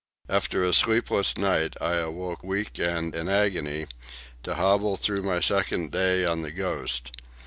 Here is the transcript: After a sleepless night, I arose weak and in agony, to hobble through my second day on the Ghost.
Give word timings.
After 0.27 0.63
a 0.63 0.73
sleepless 0.73 1.37
night, 1.37 1.75
I 1.79 1.97
arose 1.99 2.37
weak 2.41 2.79
and 2.79 3.13
in 3.15 3.29
agony, 3.29 3.85
to 4.41 4.55
hobble 4.55 4.95
through 4.95 5.21
my 5.21 5.39
second 5.41 5.91
day 5.91 6.25
on 6.25 6.41
the 6.41 6.49
Ghost. 6.51 7.11